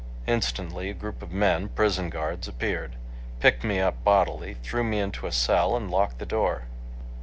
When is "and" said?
5.75-5.91